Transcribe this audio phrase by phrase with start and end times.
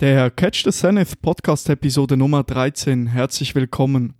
[0.00, 3.06] Der Catch the Zenith Podcast Episode Nummer 13.
[3.06, 4.12] Herzlich willkommen.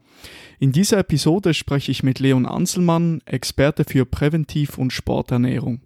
[0.58, 5.82] In dieser Episode spreche ich mit Leon Anselmann, Experte für Präventiv- und Sporternährung.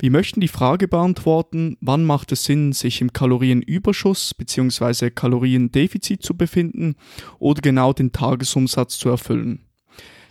[0.00, 5.10] Wir möchten die Frage beantworten, wann macht es Sinn, sich im Kalorienüberschuss bzw.
[5.10, 6.96] Kaloriendefizit zu befinden
[7.38, 9.68] oder genau den Tagesumsatz zu erfüllen.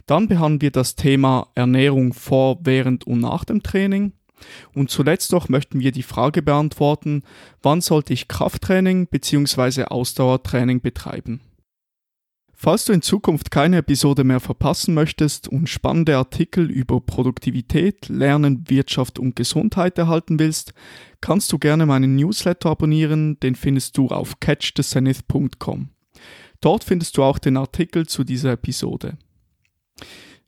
[0.05, 4.11] Dann behandeln wir das Thema Ernährung vor, während und nach dem Training
[4.73, 7.23] und zuletzt noch möchten wir die Frage beantworten,
[7.61, 9.85] wann sollte ich Krafttraining bzw.
[9.85, 11.41] Ausdauertraining betreiben?
[12.63, 18.69] Falls du in Zukunft keine Episode mehr verpassen möchtest und spannende Artikel über Produktivität, Lernen,
[18.69, 20.75] Wirtschaft und Gesundheit erhalten willst,
[21.21, 25.89] kannst du gerne meinen Newsletter abonnieren, den findest du auf catchthezenith.com.
[26.59, 29.17] Dort findest du auch den Artikel zu dieser Episode.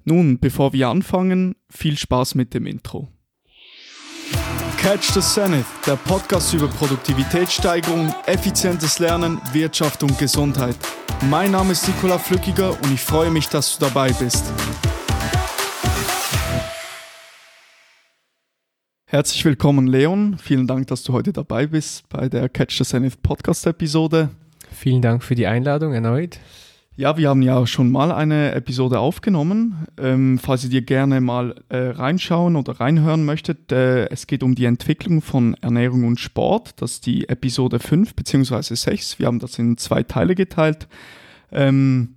[0.04, 3.08] Nun, bevor wir anfangen, viel Spaß mit dem Intro.
[4.84, 10.76] Catch the Zenith, der Podcast über Produktivitätssteigerung, effizientes Lernen, Wirtschaft und Gesundheit.
[11.30, 14.44] Mein Name ist Nikola Flückiger und ich freue mich, dass du dabei bist.
[19.06, 20.38] Herzlich willkommen, Leon.
[20.38, 24.32] Vielen Dank, dass du heute dabei bist bei der Catch the Zenith Podcast Episode.
[24.70, 26.40] Vielen Dank für die Einladung erneut.
[26.96, 29.88] Ja, wir haben ja schon mal eine Episode aufgenommen.
[29.98, 34.54] Ähm, falls ihr dir gerne mal äh, reinschauen oder reinhören möchtet, äh, es geht um
[34.54, 36.80] die Entwicklung von Ernährung und Sport.
[36.80, 38.76] Das ist die Episode 5 bzw.
[38.76, 39.18] 6.
[39.18, 40.88] Wir haben das in zwei Teile geteilt.
[41.52, 42.14] Ähm,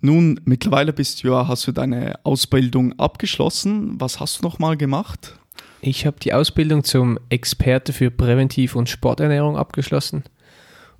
[0.00, 4.00] nun, mittlerweile bist du ja, hast du deine Ausbildung abgeschlossen.
[4.00, 5.38] Was hast du nochmal gemacht?
[5.80, 10.24] Ich habe die Ausbildung zum Experte für Präventiv- und Sporternährung abgeschlossen.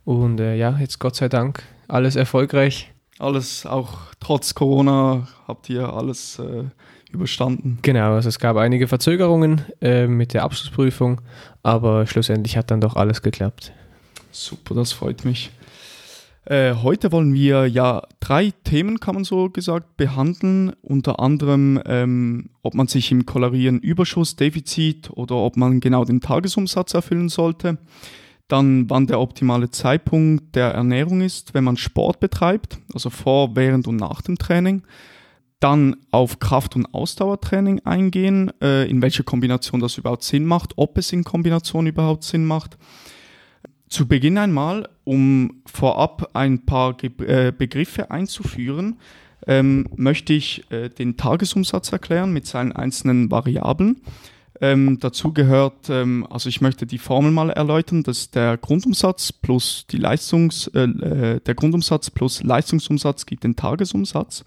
[0.04, 5.92] Und äh, ja, jetzt Gott sei Dank alles erfolgreich alles, auch trotz Corona, habt ihr
[5.92, 6.64] alles äh,
[7.10, 7.78] überstanden?
[7.82, 11.20] Genau, also es gab einige Verzögerungen äh, mit der Abschlussprüfung,
[11.62, 13.72] aber schlussendlich hat dann doch alles geklappt.
[14.30, 15.50] Super, das freut mich.
[16.44, 20.72] Äh, heute wollen wir ja drei Themen, kann man so gesagt, behandeln.
[20.80, 26.94] Unter anderem, ähm, ob man sich im Kalorienüberschuss, Defizit oder ob man genau den Tagesumsatz
[26.94, 27.78] erfüllen sollte
[28.48, 33.86] dann wann der optimale Zeitpunkt der Ernährung ist, wenn man Sport betreibt, also vor, während
[33.86, 34.82] und nach dem Training.
[35.60, 40.96] Dann auf Kraft- und Ausdauertraining eingehen, äh, in welcher Kombination das überhaupt Sinn macht, ob
[40.96, 42.78] es in Kombination überhaupt Sinn macht.
[43.88, 48.98] Zu Beginn einmal, um vorab ein paar Ge äh, Begriffe einzuführen,
[49.46, 54.00] ähm, möchte ich äh, den Tagesumsatz erklären mit seinen einzelnen Variablen.
[54.60, 59.86] Ähm, dazu gehört, ähm, also ich möchte die Formel mal erläutern, dass der Grundumsatz plus
[59.88, 64.44] die Leistungs, äh, äh, der Grundumsatz plus Leistungsumsatz gibt den Tagesumsatz.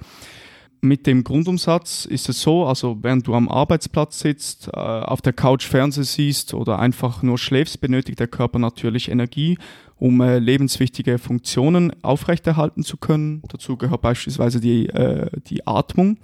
[0.84, 5.32] Mit dem Grundumsatz ist es so, also während du am Arbeitsplatz sitzt, äh, auf der
[5.32, 9.60] Couch Fernseh siehst oder einfach nur schläfst, benötigt der Körper natürlich Energie,
[9.98, 13.44] um äh, lebenswichtige Funktionen aufrechterhalten zu können.
[13.48, 16.18] Dazu gehört beispielsweise die, äh, die Atmung.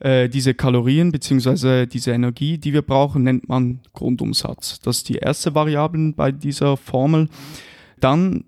[0.00, 1.86] Äh, diese Kalorien bzw.
[1.86, 4.80] diese Energie, die wir brauchen, nennt man Grundumsatz.
[4.80, 7.28] Das ist die erste Variable bei dieser Formel.
[8.00, 8.44] Dann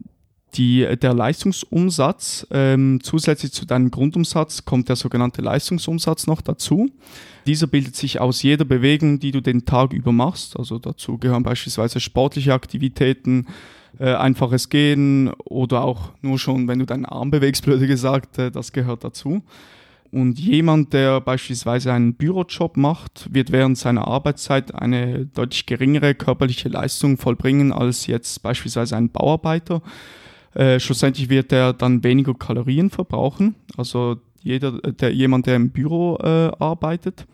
[0.57, 2.47] die, der Leistungsumsatz.
[2.51, 6.91] Ähm, zusätzlich zu deinem Grundumsatz kommt der sogenannte Leistungsumsatz noch dazu.
[7.47, 10.59] Dieser bildet sich aus jeder Bewegung, die du den Tag über machst.
[10.59, 13.47] Also dazu gehören beispielsweise sportliche Aktivitäten,
[13.99, 18.51] äh, einfaches Gehen oder auch nur schon, wenn du deinen Arm bewegst, blöde gesagt, äh,
[18.51, 19.43] das gehört dazu.
[20.15, 26.69] Und jemand, der beispielsweise einen Bürojob macht, wird während seiner Arbeitszeit eine deutlich geringere körperliche
[26.69, 29.83] Leistung vollbringen als jetzt beispielsweise ein Bauarbeiter.
[30.55, 36.17] Äh, schlussendlich wird er dann weniger Kalorien verbrauchen, also jeder, der, jemand, der im Büro
[36.19, 37.27] äh, arbeitet.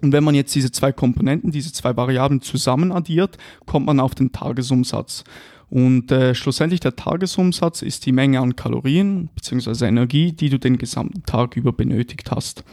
[0.00, 3.36] Und wenn man jetzt diese zwei Komponenten, diese zwei Variablen zusammen addiert,
[3.66, 5.24] kommt man auf den Tagesumsatz.
[5.70, 9.86] Und äh, schlussendlich der Tagesumsatz ist die Menge an Kalorien bzw.
[9.86, 12.64] Energie, die du den gesamten Tag über benötigt hast.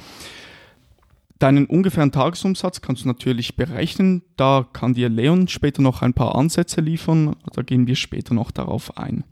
[1.39, 4.22] Deinen ungefähren Tagesumsatz kannst du natürlich berechnen.
[4.38, 7.35] Da kann dir Leon später noch ein paar Ansätze liefern.
[7.53, 9.25] Da gehen wir später noch darauf ein.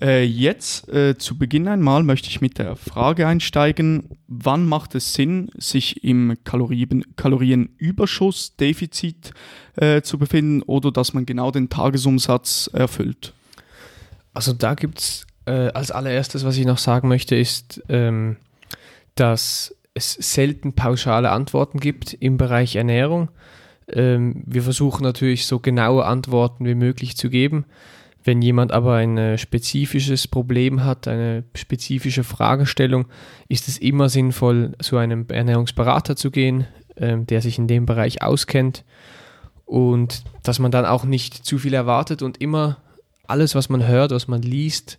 [0.00, 5.14] Äh, jetzt äh, zu Beginn einmal möchte ich mit der Frage einsteigen, wann macht es
[5.14, 9.32] Sinn, sich im Kalorien, Kalorienüberschuss, Defizit
[9.76, 13.32] äh, zu befinden oder dass man genau den Tagesumsatz erfüllt?
[14.34, 18.36] Also da gibt es äh, als allererstes, was ich noch sagen möchte, ist, ähm,
[19.14, 23.30] dass es selten pauschale Antworten gibt im Bereich Ernährung.
[23.88, 27.64] Ähm, wir versuchen natürlich so genaue Antworten wie möglich zu geben.
[28.26, 33.06] Wenn jemand aber ein äh, spezifisches Problem hat, eine spezifische Fragestellung,
[33.48, 38.22] ist es immer sinnvoll, zu einem Ernährungsberater zu gehen, ähm, der sich in dem Bereich
[38.22, 38.84] auskennt.
[39.64, 42.78] Und dass man dann auch nicht zu viel erwartet und immer
[43.28, 44.98] alles, was man hört, was man liest,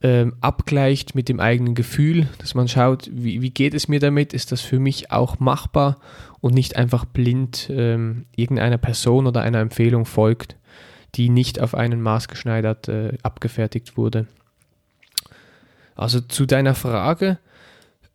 [0.00, 4.32] ähm, abgleicht mit dem eigenen Gefühl, dass man schaut, wie, wie, geht es mir damit,
[4.32, 5.98] ist das für mich auch machbar?
[6.40, 10.56] Und nicht einfach blind ähm, irgendeiner Person oder einer Empfehlung folgt,
[11.14, 14.26] die nicht auf einen maßgeschneidert äh, abgefertigt wurde.
[15.96, 17.38] Also zu deiner Frage,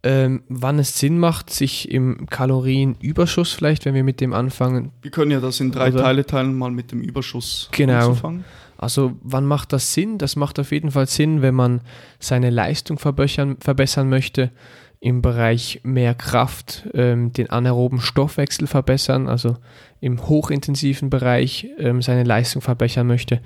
[0.02, 4.92] ähm, wann es Sinn macht, sich im Kalorienüberschuss vielleicht, wenn wir mit dem anfangen.
[5.02, 6.04] Wir können ja das in drei Oder?
[6.04, 8.10] Teile teilen, mal mit dem Überschuss genau.
[8.10, 8.46] anzufangen.
[8.78, 10.18] Also wann macht das Sinn?
[10.18, 11.82] Das macht auf jeden Fall Sinn, wenn man
[12.20, 14.52] seine Leistung verbessern, verbessern möchte,
[15.02, 19.58] im Bereich mehr Kraft, ähm, den anaeroben Stoffwechsel verbessern, also
[20.02, 23.42] im hochintensiven Bereich ähm, seine Leistung verbessern möchte,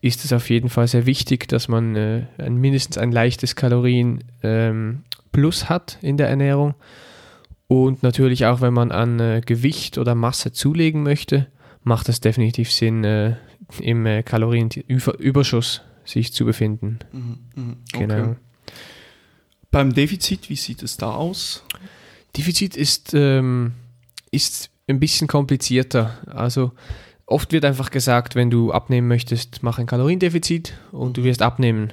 [0.00, 4.24] ist es auf jeden Fall sehr wichtig, dass man äh, ein, mindestens ein leichtes Kalorien
[4.42, 5.02] ähm,
[5.32, 6.74] Plus hat in der Ernährung.
[7.66, 11.48] Und natürlich auch, wenn man an äh, Gewicht oder Masse zulegen möchte,
[11.82, 13.36] macht es definitiv Sinn, äh,
[13.80, 16.98] im äh, Kalorienüberschuss sich zu befinden.
[17.12, 18.06] Mhm, mh, okay.
[18.06, 18.36] Genau.
[19.74, 21.64] Beim Defizit, wie sieht es da aus?
[22.36, 23.72] Defizit ist, ähm,
[24.30, 26.16] ist ein bisschen komplizierter.
[26.26, 26.70] Also
[27.26, 31.92] oft wird einfach gesagt, wenn du abnehmen möchtest, mach ein Kaloriendefizit und du wirst abnehmen.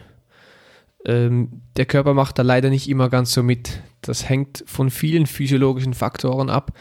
[1.08, 3.82] Ähm, der Körper macht da leider nicht immer ganz so mit.
[4.02, 6.78] Das hängt von vielen physiologischen Faktoren ab.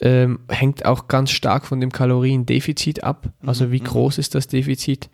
[0.00, 3.32] Ähm, hängt auch ganz stark von dem Kaloriendefizit ab.
[3.46, 3.84] Also wie mhm.
[3.84, 5.08] groß ist das Defizit?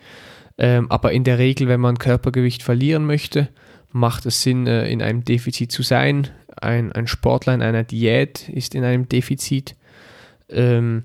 [0.56, 3.50] Ähm, aber in der Regel, wenn man Körpergewicht verlieren möchte,
[3.90, 6.28] macht es Sinn, äh, in einem Defizit zu sein.
[6.60, 9.76] Ein, ein Sportler in einer Diät ist in einem Defizit.
[10.48, 11.04] Ähm,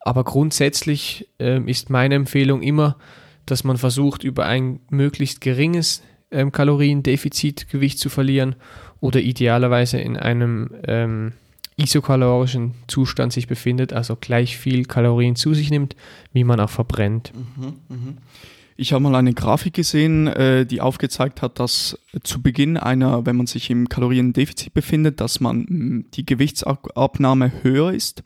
[0.00, 2.96] aber grundsätzlich ähm, ist meine Empfehlung immer,
[3.46, 8.56] dass man versucht, über ein möglichst geringes ähm, Kaloriendefizit Gewicht zu verlieren
[9.00, 11.32] oder idealerweise in einem ähm,
[11.76, 15.96] isokalorischen Zustand sich befindet, also gleich viel Kalorien zu sich nimmt,
[16.32, 17.32] wie man auch verbrennt.
[17.34, 18.12] Mhm, mh.
[18.80, 23.36] Ich habe mal eine Grafik gesehen, äh, die aufgezeigt hat, dass zu Beginn einer, wenn
[23.36, 28.22] man sich im Kaloriendefizit befindet, dass man mm, die Gewichtsabnahme höher ist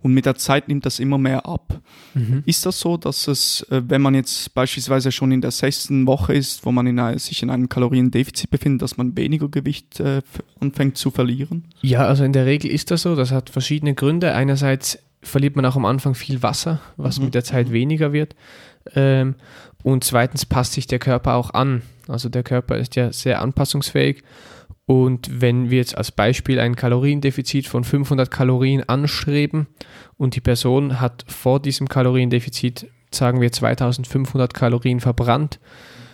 [0.00, 1.82] und mit der Zeit nimmt das immer mehr ab.
[2.14, 2.42] Mhm.
[2.46, 6.32] Ist das so, dass es, äh, wenn man jetzt beispielsweise schon in der sechsten Woche
[6.32, 10.22] ist, wo man in einer, sich in einem Kaloriendefizit befindet, dass man weniger Gewicht äh,
[10.58, 11.64] anfängt zu verlieren?
[11.82, 13.14] Ja, also in der Regel ist das so.
[13.14, 14.32] Das hat verschiedene Gründe.
[14.32, 17.26] Einerseits verliert man auch am Anfang viel Wasser, was mhm.
[17.26, 17.72] mit der Zeit mhm.
[17.72, 18.34] weniger wird.
[18.94, 19.34] Ähm,
[19.82, 21.82] und zweitens passt sich der Körper auch an.
[22.08, 24.22] Also der Körper ist ja sehr anpassungsfähig.
[24.86, 29.66] Und wenn wir jetzt als Beispiel ein Kaloriendefizit von 500 Kalorien anstreben
[30.16, 35.60] und die Person hat vor diesem Kaloriendefizit, sagen wir 2500 Kalorien verbrannt,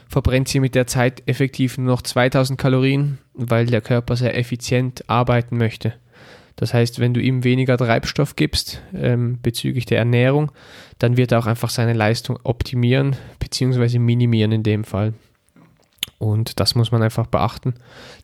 [0.09, 5.09] verbrennt sie mit der Zeit effektiv nur noch 2000 Kalorien, weil der Körper sehr effizient
[5.09, 5.95] arbeiten möchte.
[6.57, 10.53] Das heißt, wenn du ihm weniger Treibstoff gibst ähm, bezüglich der Ernährung,
[10.99, 13.99] dann wird er auch einfach seine Leistung optimieren bzw.
[13.99, 15.15] minimieren in dem Fall.
[16.19, 17.75] Und das muss man einfach beachten.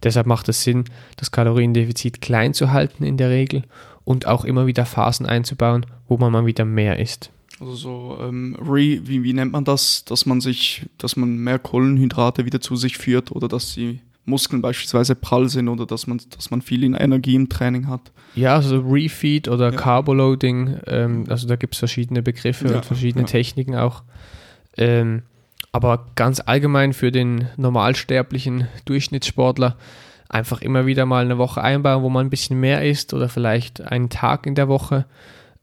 [0.03, 0.85] Deshalb macht es Sinn,
[1.17, 3.65] das Kaloriendefizit klein zu halten in der Regel
[4.05, 7.31] und auch immer wieder Phasen einzubauen, wo man mal wieder mehr isst.
[7.61, 11.59] Also so ähm, re, wie, wie nennt man das, dass man sich, dass man mehr
[11.59, 16.21] Kohlenhydrate wieder zu sich führt oder dass sie Muskeln beispielsweise prall sind oder dass man,
[16.35, 18.13] dass man viel in Energie im Training hat.
[18.35, 19.77] Ja, also Refeed oder ja.
[19.77, 23.29] Carboloading, ähm, also da gibt es verschiedene Begriffe ja, und verschiedene ja.
[23.29, 24.03] Techniken auch.
[24.77, 25.23] Ähm,
[25.73, 29.77] aber ganz allgemein für den normalsterblichen Durchschnittssportler
[30.29, 33.81] einfach immer wieder mal eine Woche einbauen, wo man ein bisschen mehr isst oder vielleicht
[33.81, 35.07] einen Tag in der Woche.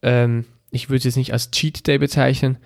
[0.02, 2.58] Ähm, ich würde es jetzt nicht als Cheat Day bezeichnen,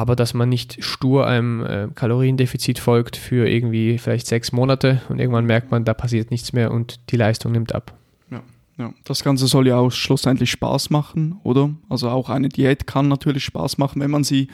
[0.00, 5.18] aber dass man nicht stur einem äh, Kaloriendefizit folgt für irgendwie vielleicht sechs Monate und
[5.18, 7.92] irgendwann merkt man, da passiert nichts mehr und die Leistung nimmt ab.
[8.30, 8.42] Ja,
[8.78, 8.94] ja.
[9.04, 11.68] Das Ganze soll ja auch schlussendlich Spaß machen, oder?
[11.90, 14.48] Also auch eine Diät kann natürlich Spaß machen, wenn man sie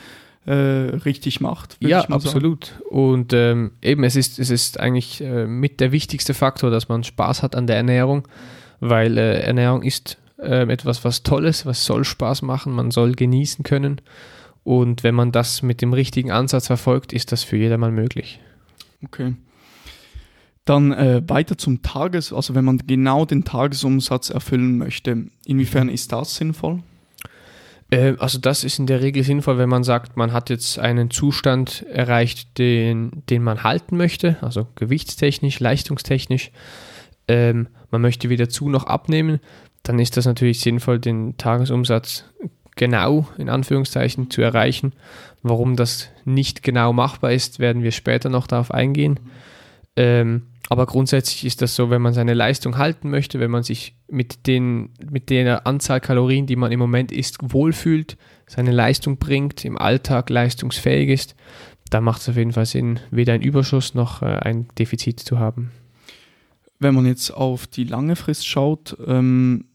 [0.45, 1.77] äh, richtig macht.
[1.79, 2.65] Ja, absolut.
[2.65, 2.81] Sagen.
[2.89, 7.05] Und ähm, eben, es ist, es ist eigentlich äh, mit der wichtigste Faktor, dass man
[7.05, 8.27] Spaß hat an der Ernährung,
[8.81, 13.63] weil äh, Ernährung ist äh, etwas, was Tolles, was soll Spaß machen, man soll genießen
[13.63, 14.01] können.
[14.67, 18.41] Und wenn man das mit dem richtigen Ansatz verfolgt, ist das für jedermann möglich.
[19.01, 19.33] Okay.
[20.65, 26.11] Dann äh, weiter zum Tages, also wenn man genau den Tagesumsatz erfüllen möchte, inwiefern ist
[26.11, 26.83] das sinnvoll?
[27.91, 31.11] Äh, also das ist in der Regel sinnvoll, wenn man sagt, man hat jetzt einen
[31.11, 36.51] Zustand erreicht, den, den man halten möchte, also gewichtstechnisch, leistungstechnisch.
[37.29, 39.39] Ähm, man möchte wieder zu noch abnehmen,
[39.83, 42.25] dann ist das natürlich sinnvoll, den Tagesumsatz
[42.77, 44.93] genau in Anführungszeichen zu erreichen.
[45.43, 49.19] Warum das nicht genau machbar ist, werden wir später noch darauf eingehen.
[49.95, 53.95] Ähm, aber grundsätzlich ist das so, wenn man seine Leistung halten möchte, wenn man sich
[54.09, 58.17] mit, den, mit der Anzahl Kalorien, die man im Moment isst, wohlfühlt,
[58.47, 61.35] seine Leistung bringt, im Alltag leistungsfähig ist,
[61.89, 65.39] da macht es auf jeden Fall Sinn, weder einen Überschuss noch äh, ein Defizit zu
[65.39, 65.71] haben.
[66.79, 69.65] Wenn man jetzt auf die lange Frist schaut, ähm,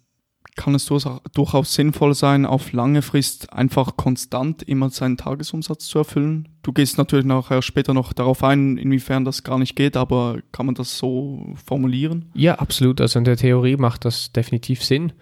[0.54, 6.48] kann es durchaus sinnvoll sein, auf lange Frist einfach konstant immer seinen Tagesumsatz zu erfüllen.
[6.62, 10.66] Du gehst natürlich nachher später noch darauf ein, inwiefern das gar nicht geht, aber kann
[10.66, 12.30] man das so formulieren?
[12.34, 13.00] Ja, absolut.
[13.00, 15.12] Also in der Theorie macht das definitiv Sinn.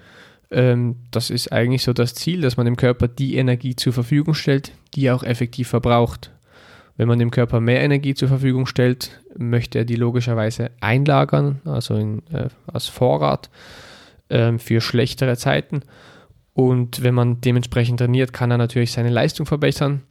[0.51, 4.35] Ähm, das ist eigentlich so das Ziel, dass man dem Körper die Energie zur Verfügung
[4.35, 6.33] stellt, die er auch effektiv verbraucht.
[6.97, 11.95] Wenn man dem Körper mehr Energie zur Verfügung stellt, möchte er die logischerweise einlagern, also
[11.95, 13.49] in, äh, als Vorrat
[14.31, 15.83] äh, für schlechtere Zeiten.
[16.53, 20.03] Und wenn man dementsprechend trainiert, kann er natürlich seine Leistung verbessern.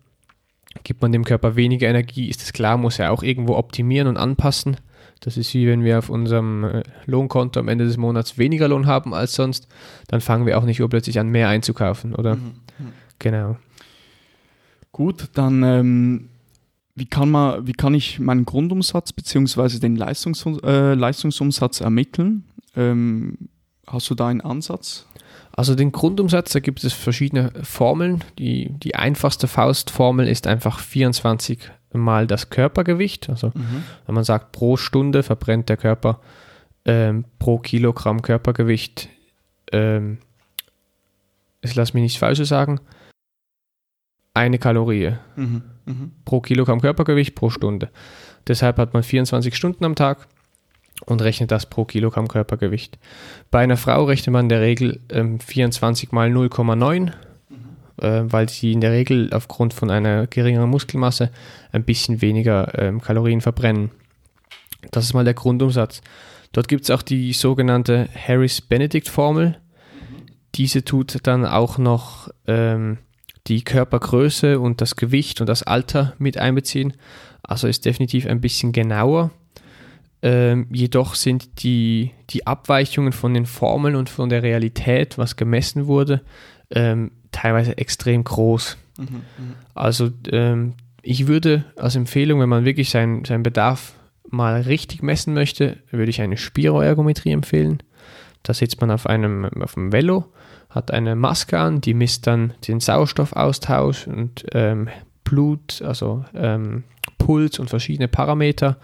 [0.84, 4.18] Gibt man dem Körper weniger Energie, ist es klar, muss er auch irgendwo optimieren und
[4.18, 4.78] anpassen.
[5.20, 8.86] Das ist wie wenn wir auf unserem äh, Lohnkonto am Ende des Monats weniger Lohn
[8.86, 9.68] haben als sonst,
[10.08, 12.36] dann fangen wir auch nicht urplötzlich an, mehr einzukaufen, oder?
[12.36, 12.44] Mhm.
[12.80, 12.94] mhm.
[13.20, 13.58] Genau.
[14.92, 16.30] Gut, dann ähm,
[16.96, 19.80] wie, kann man, wie kann ich meinen Grundumsatz bzw.
[19.80, 22.46] den Leistungs, äh, Leistungsumsatz ermitteln?
[22.76, 23.50] Ähm,
[23.92, 25.06] hast du da einen Ansatz?
[25.52, 28.24] Also den Grundumsatz, da gibt es verschiedene Formeln.
[28.38, 33.30] Die, die einfachste Faustformel ist einfach 24 mal das Körpergewicht.
[33.30, 33.84] Also mhm.
[34.06, 36.22] wenn man sagt, pro Stunde verbrennt der Körper
[36.86, 39.10] ähm, pro Kilogramm Körpergewicht,
[39.72, 40.20] ähm,
[41.62, 42.80] ich lasse mich nicht falsch sagen,
[44.34, 45.64] eine Kalorie mhm.
[45.86, 46.12] Mhm.
[46.24, 47.90] pro Kilogramm Körpergewicht pro Stunde.
[48.48, 50.28] Deshalb hat man 24 Stunden am Tag
[51.06, 53.00] und rechnet das pro Kilogramm Körpergewicht.
[53.52, 57.12] Bei einer Frau rechnet man in der Regel ähm, 24 mal 0,9
[58.02, 61.32] äh, weil sie in der Regel aufgrund von einer geringeren Muskelmasse
[61.72, 63.92] ein bisschen weniger ähm, Kalorien verbrennen.
[64.92, 66.02] Das ist mal der Grundumsatz.
[66.52, 69.58] Dort gibt es auch die sogenannte Harris-Benedict-Formel.
[70.56, 72.98] Diese tut dann auch noch ähm,
[73.48, 76.94] die Körpergröße und das Gewicht und das Alter mit einbeziehen.
[77.44, 79.32] Also ist definitiv ein bisschen genauer.
[80.22, 85.88] Ähm, jedoch sind die, die Abweichungen von den Formeln und von der Realität, was gemessen
[85.88, 86.22] wurde,
[86.72, 88.78] ähm, teilweise extrem groß.
[88.98, 89.22] Mhm, mhm,
[89.74, 93.94] also ähm, ich würde als Empfehlung, wenn man wirklich seinen, seinen Bedarf
[94.30, 97.82] mal richtig messen möchte, würde ich eine Spiroergometrie empfehlen.
[98.44, 100.26] Da sitzt man auf einem, auf einem Velo,
[100.70, 104.90] hat eine Maske an, die misst dann den Sauerstoffaustausch und ähm,
[105.24, 106.84] Blut, also ähm,
[107.18, 108.78] Puls und verschiedene Parameter.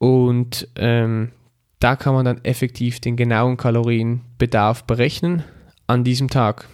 [0.00, 1.30] Und ähm,
[1.78, 5.44] da kann man dann effektiv den genauen Kalorienbedarf berechnen
[5.86, 6.66] an diesem Tag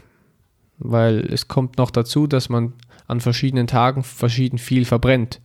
[0.78, 2.75] weil es kommt noch dazu, dass man
[3.06, 5.40] an verschiedenen Tagen verschieden viel verbrennt.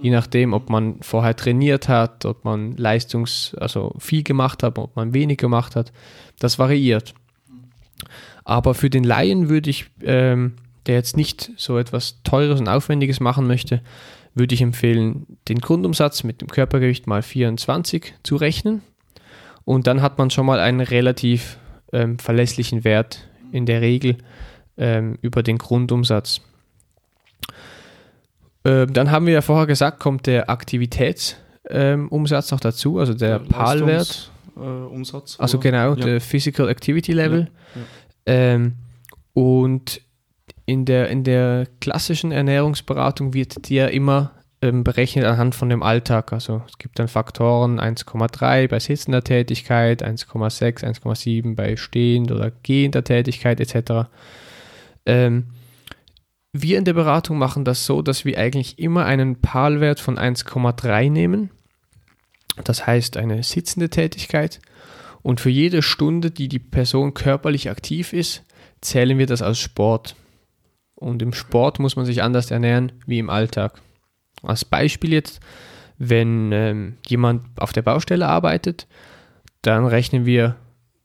[0.00, 4.96] Je nachdem, ob man vorher trainiert hat, ob man Leistungs-, also viel gemacht hat, ob
[4.96, 5.92] man wenig gemacht hat.
[6.40, 7.14] Das variiert.
[8.44, 10.54] Aber für den Laien würde ich, ähm,
[10.86, 13.82] der jetzt nicht so etwas Teures und Aufwendiges machen möchte,
[14.34, 18.82] würde ich empfehlen, den Grundumsatz mit dem Körpergewicht mal 24 zu rechnen.
[19.64, 21.58] Und dann hat man schon mal einen relativ
[21.92, 24.18] ähm, verlässlichen Wert in der Regel
[24.76, 26.40] ähm, über den Grundumsatz.
[28.64, 33.38] Ähm, dann haben wir ja vorher gesagt, kommt der Aktivitätsumsatz ähm, noch dazu, also der,
[33.38, 34.30] der PAL-Wert.
[34.56, 35.36] Äh, Umsatz.
[35.38, 35.96] Also genau, ja.
[35.96, 37.50] der Physical Activity Level.
[37.74, 38.54] Ja, ja.
[38.54, 38.74] Ähm,
[39.32, 40.00] und
[40.66, 45.82] in der, in der klassischen Ernährungsberatung wird die ja immer ähm, berechnet anhand von dem
[45.82, 46.32] Alltag.
[46.32, 53.04] Also es gibt dann Faktoren 1,3 bei sitzender Tätigkeit, 1,6, 1,7 bei stehend oder gehender
[53.04, 54.08] Tätigkeit etc.
[55.04, 55.48] Ähm,
[56.52, 61.10] wir in der Beratung machen das so, dass wir eigentlich immer einen PAL-Wert von 1,3
[61.10, 61.50] nehmen.
[62.62, 64.60] Das heißt eine sitzende Tätigkeit.
[65.20, 68.44] Und für jede Stunde, die die Person körperlich aktiv ist,
[68.80, 70.14] zählen wir das als Sport.
[71.04, 73.80] Und im Sport muss man sich anders ernähren wie im Alltag.
[74.42, 75.40] Als Beispiel jetzt,
[75.98, 78.86] wenn ähm, jemand auf der Baustelle arbeitet,
[79.60, 80.56] dann rechnen wir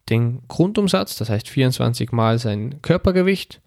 [0.10, 3.62] den Grundumsatz, das heißt 24 mal sein Körpergewicht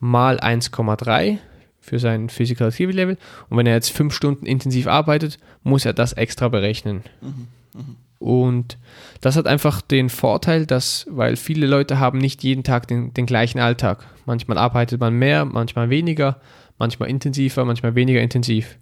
[0.00, 1.38] mal 1,3
[1.80, 3.16] für sein Physical Activity Level.
[3.48, 7.04] Und wenn er jetzt fünf Stunden intensiv arbeitet, muss er das extra berechnen.
[7.20, 7.48] Mhm.
[7.74, 7.96] Mhm.
[8.18, 8.78] Und
[9.20, 13.26] das hat einfach den Vorteil, dass, weil viele Leute haben nicht jeden Tag den, den
[13.26, 14.06] gleichen Alltag.
[14.26, 16.40] Manchmal arbeitet man mehr, manchmal weniger,
[16.78, 18.78] manchmal intensiver, manchmal weniger intensiv.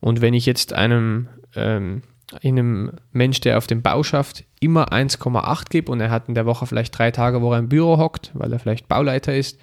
[0.00, 2.02] Und wenn ich jetzt einem, ähm,
[2.42, 6.46] einem Mensch, der auf dem Bau schafft, immer 1,8 gebe und er hat in der
[6.46, 9.58] Woche vielleicht drei Tage, wo er im Büro hockt, weil er vielleicht Bauleiter ist,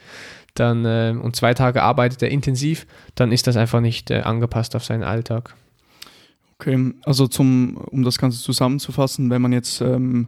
[0.53, 4.75] dann äh, und zwei Tage arbeitet er intensiv, dann ist das einfach nicht äh, angepasst
[4.75, 5.55] auf seinen Alltag.
[6.61, 10.27] Okay, also zum, um das Ganze zusammenzufassen, wenn man jetzt ähm,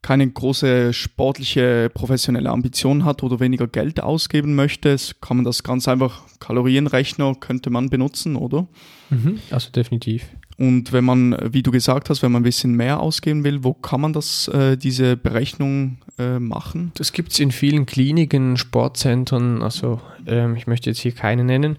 [0.00, 5.88] keine große sportliche, professionelle Ambition hat oder weniger Geld ausgeben möchte, kann man das ganz
[5.88, 8.68] einfach, Kalorienrechner könnte man benutzen, oder?
[9.10, 10.28] Mhm, also definitiv.
[10.56, 13.72] Und wenn man, wie du gesagt hast, wenn man ein bisschen mehr ausgeben will, wo
[13.72, 16.92] kann man das, äh, diese Berechnung äh, machen?
[16.94, 21.78] Das gibt es in vielen Kliniken, Sportzentren, also ähm, ich möchte jetzt hier keine nennen,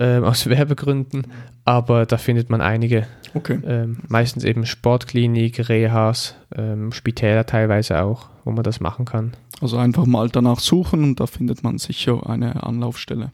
[0.00, 1.26] ähm, aus Werbegründen,
[1.64, 3.06] aber da findet man einige.
[3.34, 3.60] Okay.
[3.64, 9.32] Ähm, meistens eben Sportklinik, Rehas, ähm, Spitäler teilweise auch, wo man das machen kann.
[9.60, 13.32] Also einfach mal danach suchen und da findet man sicher eine Anlaufstelle.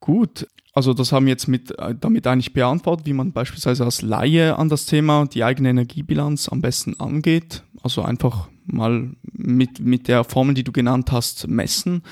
[0.00, 4.02] Gut, also das haben wir jetzt mit, äh, damit eigentlich beantwortet, wie man beispielsweise als
[4.02, 7.62] Laie an das Thema die eigene Energiebilanz am besten angeht.
[7.82, 12.02] Also einfach mal mit, mit der Formel, die du genannt hast, messen.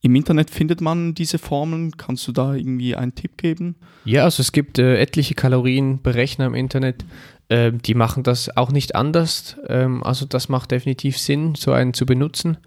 [0.00, 1.96] Im Internet findet man diese Formeln.
[1.96, 3.76] Kannst du da irgendwie einen Tipp geben?
[4.04, 7.04] Ja, also es gibt äh, etliche Kalorienberechner im Internet.
[7.48, 9.56] Äh, die machen das auch nicht anders.
[9.66, 12.58] Ähm, also das macht definitiv Sinn, so einen zu benutzen.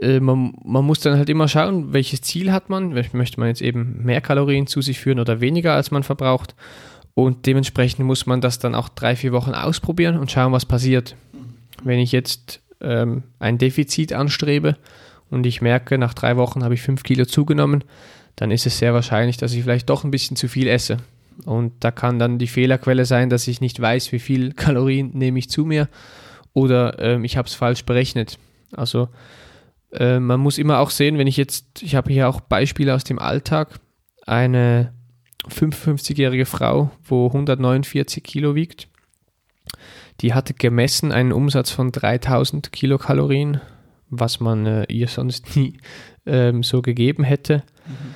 [0.00, 2.92] Äh, man, man, muss dann halt immer schauen, welches Ziel hat man.
[2.92, 6.56] Möchte man jetzt eben mehr Kalorien zu sich führen oder weniger, als man verbraucht.
[7.14, 11.14] Und dementsprechend muss man das dann auch drei, vier Wochen ausprobieren und schauen, was passiert.
[11.84, 14.76] Wenn ich jetzt ähm, ein Defizit anstrebe,
[15.32, 17.84] und ich merke, nach drei Wochen habe ich fünf Kilo zugenommen,
[18.36, 20.98] dann ist es sehr wahrscheinlich, dass ich vielleicht doch ein bisschen zu viel esse.
[21.46, 25.38] Und da kann dann die Fehlerquelle sein, dass ich nicht weiß, wie viel Kalorien nehme
[25.38, 25.88] ich zu mir
[26.52, 28.38] oder ähm, ich habe es falsch berechnet.
[28.72, 29.08] Also
[29.92, 33.04] äh, man muss immer auch sehen, wenn ich jetzt, ich habe hier auch Beispiele aus
[33.04, 33.80] dem Alltag,
[34.26, 34.92] eine
[35.48, 38.88] 55-jährige Frau, wo 149 Kilo wiegt,
[40.20, 43.62] die hatte gemessen einen Umsatz von 3000 Kilokalorien
[44.12, 45.78] was man äh, ihr sonst nie
[46.26, 47.64] ähm, so gegeben hätte.
[47.86, 48.14] Mhm.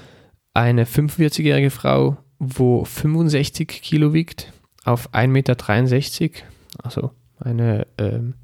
[0.55, 4.53] Eine 45-jährige Frau, wo 65 Kilo wiegt,
[4.85, 6.45] auf 1,63 Meter,
[6.83, 7.11] also
[7.41, 8.35] eine ähm,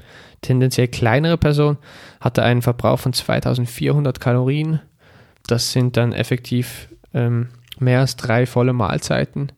[0.41, 1.79] tendenziell kleinere Person,
[2.21, 4.81] hatte einen Verbrauch von 2400 Kalorien.
[5.47, 9.53] Das sind dann effektiv ähm, mehr als drei volle Mahlzeiten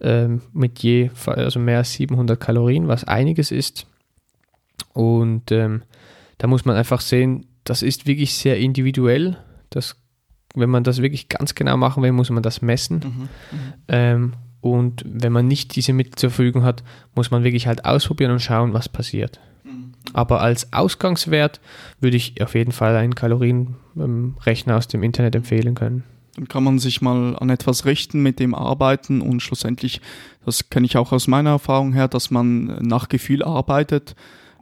[0.00, 3.86] ähm, mit je, also mehr als 700 Kalorien, was einiges ist.
[4.92, 5.82] Und ähm,
[6.40, 9.36] da muss man einfach sehen, das ist wirklich sehr individuell.
[9.68, 9.96] Das,
[10.54, 13.00] wenn man das wirklich ganz genau machen will, muss man das messen.
[13.04, 16.82] Mhm, mhm, ähm, und wenn man nicht diese Mittel zur Verfügung hat,
[17.14, 19.38] muss man wirklich halt ausprobieren und schauen, was passiert.
[19.64, 19.92] Mhm.
[20.14, 21.60] Aber als Ausgangswert
[22.00, 26.04] würde ich auf jeden Fall einen Kalorienrechner aus dem Internet empfehlen können.
[26.36, 30.00] Dann kann man sich mal an etwas richten, mit dem arbeiten und schlussendlich,
[30.46, 34.14] das kenne ich auch aus meiner Erfahrung her, dass man nach Gefühl arbeitet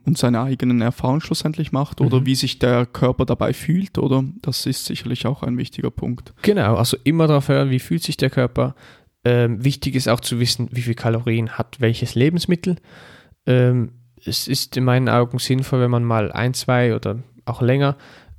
[0.08, 2.26] und seine eigenen Erfahrungen schlussendlich macht oder mhm.
[2.26, 4.24] wie sich der Körper dabei fühlt, oder?
[4.42, 6.32] Das ist sicherlich auch ein wichtiger Punkt.
[6.42, 8.74] Genau, also immer darauf hören, wie fühlt sich der Körper.
[9.24, 12.76] Ähm, wichtig ist auch zu wissen, wie viel Kalorien hat welches Lebensmittel.
[13.46, 13.92] Ähm,
[14.24, 17.96] es ist in meinen Augen sinnvoll, wenn man mal ein, zwei oder auch länger,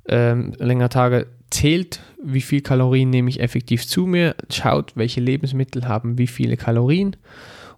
[0.08, 5.88] ähm, länger Tage zählt, wie viel Kalorien nehme ich effektiv zu mir, schaut, welche Lebensmittel
[5.88, 7.16] haben wie viele Kalorien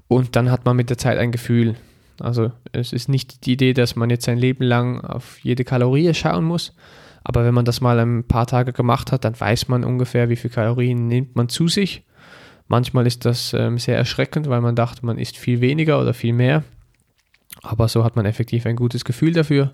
[0.08, 1.74] und dann hat man mit der Zeit ein Gefühl,
[2.22, 6.14] also es ist nicht die Idee, dass man jetzt sein Leben lang auf jede Kalorie
[6.14, 6.74] schauen muss.
[7.24, 10.36] Aber wenn man das mal ein paar Tage gemacht hat, dann weiß man ungefähr, wie
[10.36, 12.04] viele Kalorien nimmt man zu sich.
[12.68, 16.32] Manchmal ist das ähm, sehr erschreckend, weil man dachte, man isst viel weniger oder viel
[16.32, 16.64] mehr.
[17.62, 19.72] Aber so hat man effektiv ein gutes Gefühl dafür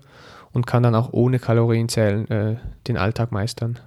[0.51, 2.55] und kann dann auch ohne Kalorienzählen äh,
[2.87, 3.79] den Alltag meistern.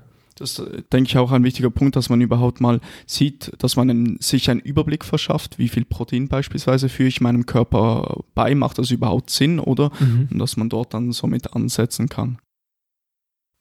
[0.42, 3.88] Das äh, denke ich auch ein wichtiger Punkt, dass man überhaupt mal sieht, dass man
[3.88, 8.78] einen, sich einen Überblick verschafft, wie viel Protein beispielsweise führe ich meinem Körper bei, macht
[8.78, 9.92] das überhaupt Sinn, oder?
[10.00, 10.28] Mhm.
[10.32, 12.38] Und dass man dort dann somit ansetzen kann.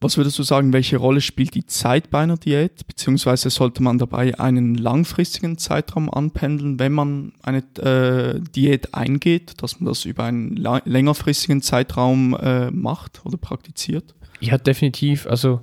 [0.03, 2.87] Was würdest du sagen, welche Rolle spielt die Zeit bei einer Diät?
[2.87, 9.79] Beziehungsweise sollte man dabei einen langfristigen Zeitraum anpendeln, wenn man eine äh, Diät eingeht, dass
[9.79, 14.15] man das über einen längerfristigen Zeitraum äh, macht oder praktiziert?
[14.39, 15.27] Ja, definitiv.
[15.27, 15.61] Also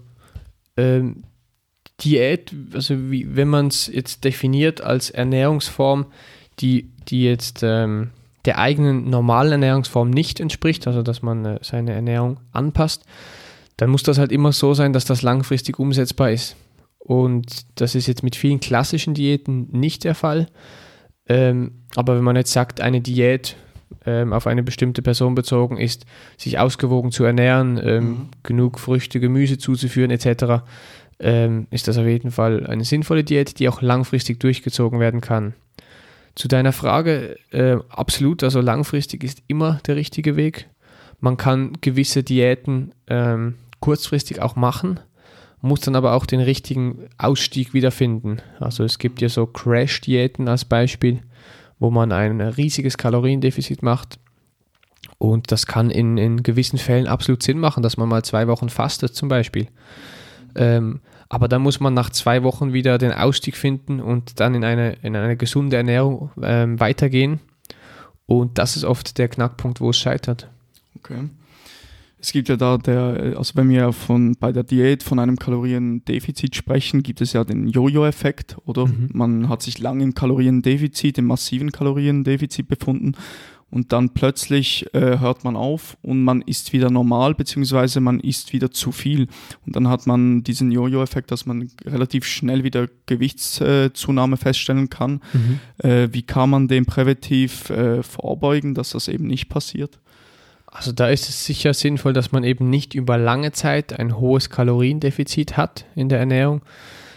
[0.79, 1.25] ähm,
[2.01, 6.07] Diät, also wie, wenn man es jetzt definiert als Ernährungsform,
[6.61, 8.11] die, die jetzt ähm,
[8.45, 13.05] der eigenen normalen Ernährungsform nicht entspricht, also dass man äh, seine Ernährung anpasst,
[13.77, 16.57] dann muss das halt immer so sein, dass das langfristig umsetzbar ist.
[16.99, 20.47] Und das ist jetzt mit vielen klassischen Diäten nicht der Fall.
[21.29, 23.57] Ähm, aber wenn man jetzt sagt, eine Diät
[24.07, 28.29] ähm, auf eine bestimmte Person bezogen ist, sich ausgewogen zu ernähren, ähm, mhm.
[28.43, 30.63] genug Früchte, Gemüse zuzuführen etc.,
[31.21, 35.55] ähm, ist das auf jeden Fall eine sinnvolle Diät, die auch langfristig durchgezogen werden kann.
[36.37, 40.69] Zu deiner Frage, äh, absolut, also langfristig ist immer der richtige Weg.
[41.19, 45.01] Man kann gewisse Diäten ähm, kurzfristig auch machen,
[45.61, 48.41] muss dann aber auch den richtigen Ausstieg wiederfinden.
[48.61, 51.21] Also es gibt ja so Crash-Diäten als Beispiel,
[51.79, 54.19] wo man ein riesiges Kaloriendefizit macht
[55.19, 58.69] Und das kann in, in gewissen Fällen absolut Sinn machen, dass man mal zwei Wochen
[58.69, 59.69] fastet zum Beispiel.
[60.55, 64.65] Ähm, aber dann muss man nach zwei Wochen wieder den Ausstieg finden und dann in
[64.65, 67.41] eine, in eine gesunde Ernährung ähm, weitergehen.
[68.27, 70.49] Und das ist oft der Knackpunkt, wo es scheitert.
[70.99, 71.29] Okay.
[72.21, 76.57] Es gibt ja da der, also wenn wir von bei der Diät von einem Kaloriendefizit
[76.57, 78.87] sprechen, gibt es ja den Jojo-Effekt, oder?
[78.87, 79.11] Mhm.
[79.13, 83.15] Man hat sich lange im Kaloriendefizit, im massiven Kaloriendefizit befunden
[83.71, 88.53] und dann plötzlich äh, hört man auf und man isst wieder normal, beziehungsweise man isst
[88.53, 89.29] wieder zu viel.
[89.67, 95.21] Und dann hat man diesen Jojo-Effekt, dass man relativ schnell wieder Gewichtszunahme äh, feststellen kann.
[95.33, 95.61] Mhm.
[95.87, 100.01] Äh, wie kann man dem präventiv äh, vorbeugen, dass das eben nicht passiert?
[100.71, 104.51] Also da ist es sicher sinnvoll, dass man eben nicht über lange Zeit ein hohes
[104.51, 106.63] Kaloriendefizit hat in der Ernährung.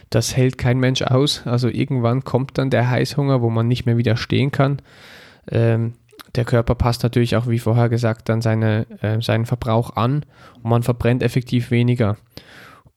[0.09, 1.45] Das hält kein Mensch aus.
[1.45, 4.81] Also irgendwann kommt dann der Heißhunger, wo man nicht mehr widerstehen kann.
[5.49, 5.93] Ähm,
[6.35, 10.69] der Körper passt natürlich auch, wie vorher gesagt, dann seine, äh, seinen Verbrauch an und
[10.69, 12.17] man verbrennt effektiv weniger.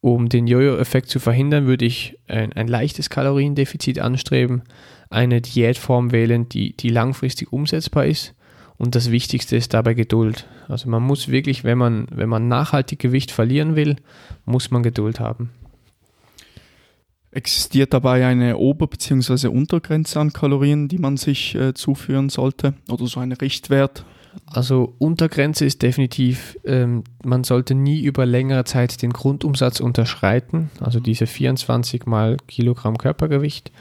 [0.01, 4.63] Um den Jojo-Effekt zu verhindern, würde ich ein, ein, leichtes Kaloriendefizit anstreben,
[5.09, 8.35] eine Diätform wählen, die, die langfristig umsetzbar ist.
[8.77, 10.47] Und das Wichtigste ist dabei Geduld.
[10.69, 13.97] Also man muss wirklich, wenn man, wenn man nachhaltig Gewicht verlieren will,
[14.45, 15.51] muss man Geduld haben.
[17.31, 19.49] Existiert dabei eine Ober- bzw.
[19.49, 22.75] Untergrenze an Kalorien, die man sich äh, zuführen sollte?
[22.89, 24.05] Oder so ein Richtwert?
[24.47, 30.71] Also Untergrenze ist definitiv, ähm, man sollte nie über längere Zeit den Grundumsatz unterschreiten.
[30.81, 33.73] Also diese 24 mal Kilogramm Körpergewicht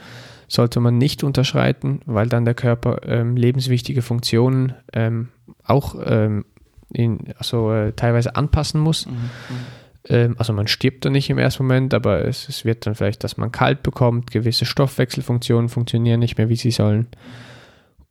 [0.48, 5.28] sollte man nicht unterschreiten, weil dann der Körper ähm, lebenswichtige Funktionen ähm,
[5.64, 6.44] auch ähm,
[6.92, 9.06] in, also, äh, teilweise anpassen muss.
[9.06, 9.12] Mhm.
[9.12, 9.84] mhm.
[10.06, 13.24] Ähm, also man stirbt dann nicht im ersten Moment, aber es, es, wird dann vielleicht,
[13.24, 17.08] dass man kalt bekommt, gewisse Stoffwechselfunktionen funktionieren nicht mehr, wie sie sollen.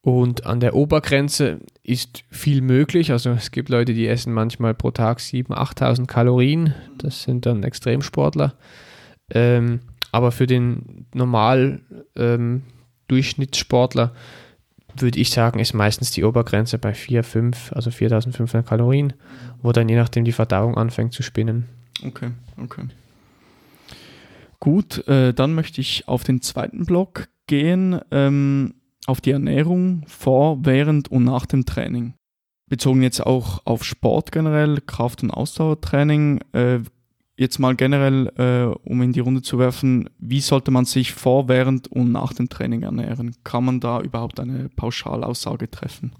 [0.01, 3.11] Und an der Obergrenze ist viel möglich.
[3.11, 6.73] Also es gibt Leute, die essen manchmal pro Tag 7.000, 8.000 Kalorien.
[6.97, 8.53] Das sind dann Extremsportler.
[9.31, 9.79] Ähm,
[10.13, 11.81] aber für den normal
[12.15, 12.61] ähm,
[13.07, 14.13] Durchschnittssportler
[14.95, 19.13] würde ich sagen, ist meistens die Obergrenze bei 4, 5, also 4500 Kalorien,
[19.63, 21.65] wo dann je nachdem die Verdauung anfängt zu spinnen.
[22.05, 22.29] Okay,
[22.61, 22.83] okay.
[24.59, 28.75] Gut, äh, dann möchte ich auf den zweiten Block gehen, ähm,
[29.07, 32.13] auf die Ernährung vor, während und nach dem Training.
[32.69, 36.39] Bezogen jetzt auch auf Sport generell, Kraft- und Ausdauertraining.
[36.53, 36.81] Äh,
[37.43, 41.47] jetzt mal generell, äh, um in die Runde zu werfen, wie sollte man sich vor,
[41.47, 43.35] während und nach dem Training ernähren?
[43.43, 46.13] Kann man da überhaupt eine Pauschalaussage treffen?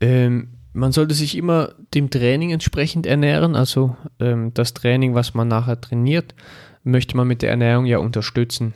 [0.00, 3.54] Ähm, man sollte sich immer dem Training entsprechend ernähren.
[3.56, 6.34] Also ähm, das Training, was man nachher trainiert,
[6.84, 8.74] möchte man mit der Ernährung ja unterstützen.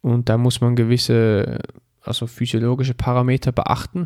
[0.00, 1.60] Und da muss man gewisse,
[2.02, 4.04] also physiologische Parameter beachten.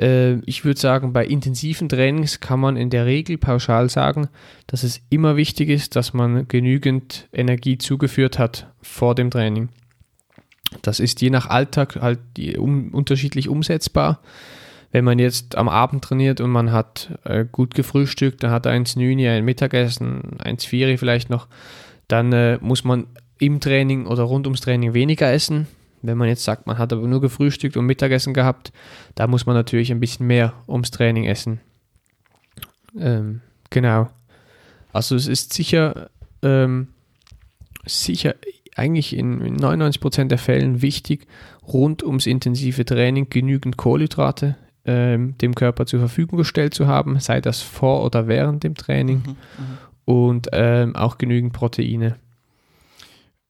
[0.00, 4.28] Äh, ich würde sagen, bei intensiven Trainings kann man in der Regel pauschal sagen,
[4.66, 9.68] dass es immer wichtig ist, dass man genügend Energie zugeführt hat vor dem Training.
[10.82, 12.20] Das ist je nach Alltag halt
[12.58, 14.20] um, unterschiedlich umsetzbar
[14.92, 18.86] wenn man jetzt am Abend trainiert und man hat äh, gut gefrühstückt, dann hat ein
[18.86, 21.46] Snüni, ein Mittagessen, ein Zvieri vielleicht noch,
[22.08, 23.06] dann äh, muss man
[23.38, 25.68] im Training oder rund ums Training weniger essen.
[26.02, 28.72] Wenn man jetzt sagt, man hat aber nur gefrühstückt und Mittagessen gehabt,
[29.14, 31.60] da muss man natürlich ein bisschen mehr ums Training essen.
[32.98, 34.08] Ähm, genau.
[34.92, 36.10] Also es ist sicher,
[36.42, 36.88] ähm,
[37.86, 38.34] sicher
[38.76, 41.26] eigentlich in, in 99% der Fällen wichtig,
[41.66, 47.40] rund ums intensive Training genügend Kohlenhydrate ähm, dem Körper zur Verfügung gestellt zu haben, sei
[47.40, 52.16] das vor oder während dem Training mhm, mhm, und ähm, auch genügend Proteine.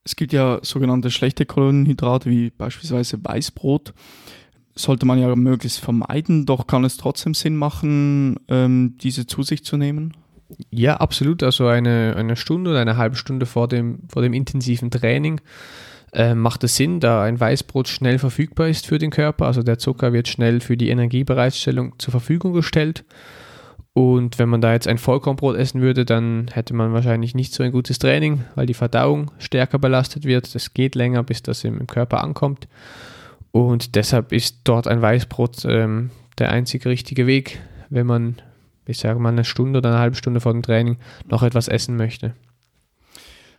[0.05, 3.93] Es gibt ja sogenannte schlechte Kohlenhydrate wie beispielsweise Weißbrot.
[4.75, 9.65] Sollte man ja möglichst vermeiden, doch kann es trotzdem Sinn machen, ähm, diese zu sich
[9.65, 10.15] zu nehmen?
[10.71, 11.43] Ja, absolut.
[11.43, 15.41] Also eine, eine Stunde oder eine halbe Stunde vor dem, vor dem intensiven Training
[16.13, 19.47] äh, macht es Sinn, da ein Weißbrot schnell verfügbar ist für den Körper.
[19.47, 23.05] Also der Zucker wird schnell für die Energiebereitstellung zur Verfügung gestellt.
[23.93, 27.63] Und wenn man da jetzt ein Vollkornbrot essen würde, dann hätte man wahrscheinlich nicht so
[27.63, 30.55] ein gutes Training, weil die Verdauung stärker belastet wird.
[30.55, 32.69] Das geht länger, bis das im, Körper ankommt.
[33.51, 38.37] Und deshalb ist dort ein Weißbrot ähm, der einzig richtige Weg, wenn man,
[38.87, 40.99] ich sage mal, eine Stunde oder eine halbe Stunde vor dem Training
[41.29, 42.35] noch etwas essen möchte.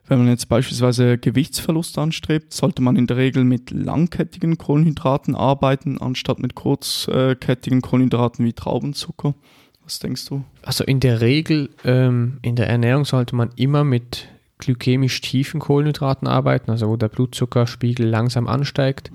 [0.08, 6.02] Wenn man jetzt beispielsweise Gewichtsverlust anstrebt, sollte man in der Regel mit langkettigen Kohlenhydraten arbeiten,
[6.02, 9.36] anstatt mit kurzkettigen Kohlenhydraten wie Traubenzucker.
[9.84, 10.44] Was denkst du?
[10.62, 14.28] Also in der Regel, ähm, in der Ernährung sollte man immer mit
[14.60, 19.12] glykämisch tiefen Kohlenhydraten arbeiten, also wo der Blutzuckerspiegel langsam ansteigt.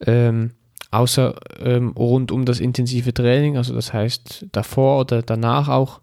[0.00, 0.52] Ähm,
[0.90, 6.00] außer ähm, rund um das intensive Training, also das heißt davor oder danach auch,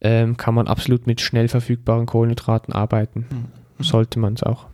[0.00, 3.26] ähm, kann man absolut mit schnell verfügbaren Kohlenhydraten arbeiten.
[3.30, 3.84] Mhm.
[3.84, 4.66] Sollte man es auch.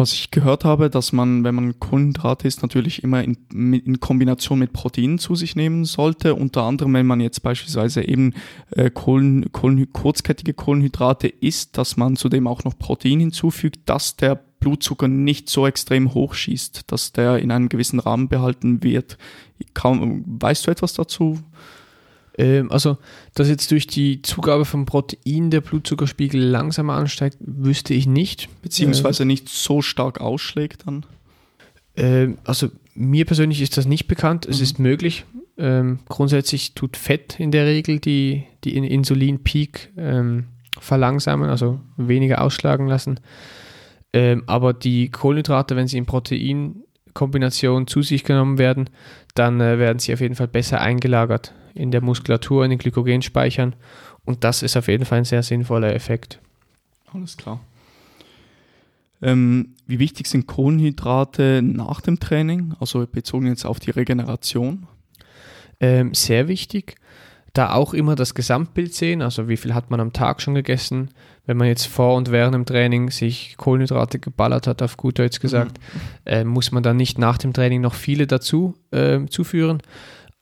[0.00, 4.58] Was ich gehört habe, dass man, wenn man Kohlenhydrate isst, natürlich immer in, in, Kombination
[4.58, 6.34] mit Proteinen zu sich nehmen sollte.
[6.34, 8.32] Unter anderem, wenn man jetzt beispielsweise eben
[8.70, 14.36] äh, Kohlen, Kohlen, kurzkettige Kohlenhydrate isst, dass man zudem auch noch Protein hinzufügt, dass der
[14.36, 19.18] Blutzucker nicht so extrem hoch schießt, dass der in einem gewissen Rahmen behalten wird.
[19.74, 21.38] Kaum, weißt du etwas dazu?
[22.40, 22.96] Ähm, also,
[23.34, 28.48] dass jetzt durch die Zugabe von Protein der Blutzuckerspiegel langsamer ansteigt, wüsste ich nicht.
[28.62, 31.04] Beziehungsweise nicht so stark ausschlägt dann?
[31.96, 34.46] Ähm, also, mir persönlich ist das nicht bekannt.
[34.46, 34.62] Es mhm.
[34.62, 35.26] ist möglich.
[35.58, 40.46] Ähm, grundsätzlich tut Fett in der Regel die, die Insulin-Peak ähm,
[40.80, 43.20] verlangsamen, also weniger ausschlagen lassen.
[44.14, 48.88] Ähm, aber die Kohlenhydrate, wenn sie in Proteinkombination zu sich genommen werden,
[49.34, 53.74] dann äh, werden sie auf jeden Fall besser eingelagert in der Muskulatur, in den Glykogenspeichern.
[54.24, 56.38] Und das ist auf jeden Fall ein sehr sinnvoller Effekt.
[57.12, 57.60] Alles klar.
[59.22, 64.86] Ähm, wie wichtig sind Kohlenhydrate nach dem Training, also bezogen jetzt auf die Regeneration?
[65.78, 66.96] Ähm, sehr wichtig.
[67.52, 71.10] Da auch immer das Gesamtbild sehen, also wie viel hat man am Tag schon gegessen.
[71.46, 75.40] Wenn man jetzt vor und während dem Training sich Kohlenhydrate geballert hat, auf gut Deutsch
[75.40, 76.00] gesagt, mhm.
[76.26, 79.82] äh, muss man dann nicht nach dem Training noch viele dazu äh, zuführen.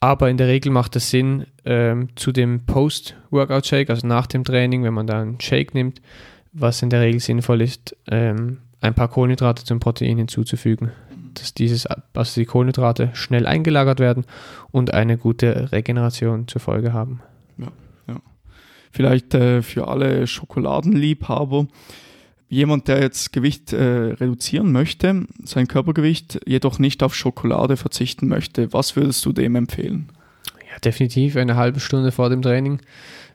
[0.01, 4.85] Aber in der Regel macht es Sinn, ähm, zu dem Post-Workout-Shake, also nach dem Training,
[4.85, 6.01] wenn man da einen Shake nimmt,
[6.53, 10.93] was in der Regel sinnvoll ist, ähm, ein paar Kohlenhydrate zum Protein hinzuzufügen.
[11.35, 14.25] Dass dieses, also die Kohlenhydrate schnell eingelagert werden
[14.71, 17.21] und eine gute Regeneration zur Folge haben.
[17.59, 17.69] Ja,
[18.07, 18.21] ja.
[18.93, 21.67] Vielleicht äh, für alle Schokoladenliebhaber
[22.49, 28.73] jemand, der jetzt Gewicht äh, reduzieren möchte, sein Körpergewicht jedoch nicht auf Schokolade verzichten möchte,
[28.73, 30.11] was würdest du dem empfehlen?
[30.71, 31.37] Ja, definitiv.
[31.37, 32.81] Eine halbe Stunde vor dem Training.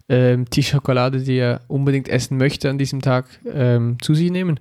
[0.10, 4.60] Ähm, die Schokolade, die er unbedingt essen möchte an diesem Tag, ähm, zu sich nehmen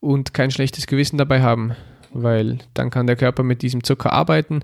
[0.00, 1.72] und kein schlechtes Gewissen dabei haben,
[2.12, 4.60] weil dann kann der Körper mit diesem Zucker arbeiten,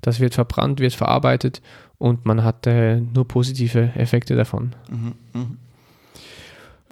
[0.00, 1.60] das wird verbrannt, wird verarbeitet
[1.98, 4.74] und man hat äh, nur positive Effekte davon.
[4.88, 5.46] Mhm, mh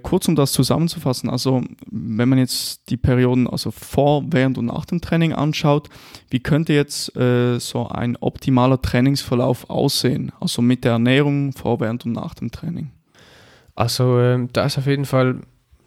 [0.04, 4.84] kurz um das zusammenzufassen, also wenn man jetzt die Perioden also vor, während und nach
[4.84, 5.88] dem Training anschaut,
[6.30, 10.30] wie könnte jetzt äh, so ein optimaler Trainingsverlauf aussehen?
[10.40, 12.90] Also mit der Ernährung vor, während und nach dem Training?
[13.74, 15.40] Also äh, da ist auf jeden Fall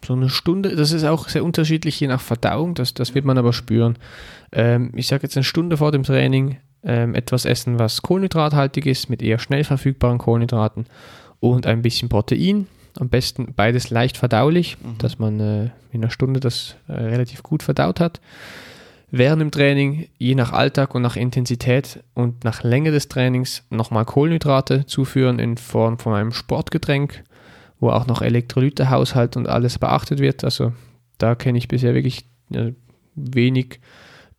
[0.04, 3.38] so eine Stunde, das ist auch sehr unterschiedlich je nach Verdauung, das, das wird man
[3.38, 3.96] aber spüren.
[4.52, 9.08] Ähm, ich sage jetzt eine Stunde vor dem Training ähm, etwas essen, was kohlenhydrathaltig ist,
[9.08, 10.86] mit eher schnell verfügbaren Kohlenhydraten
[11.40, 12.66] und ein bisschen Protein
[13.00, 14.98] am besten beides leicht verdaulich, mhm.
[14.98, 18.20] dass man äh, in einer Stunde das äh, relativ gut verdaut hat.
[19.10, 24.04] Während dem Training, je nach Alltag und nach Intensität und nach Länge des Trainings, nochmal
[24.04, 27.24] Kohlenhydrate zuführen in Form von einem Sportgetränk,
[27.80, 30.44] wo auch noch Elektrolytehaushalt und alles beachtet wird.
[30.44, 30.72] Also
[31.16, 32.72] da kenne ich bisher wirklich äh,
[33.14, 33.80] wenig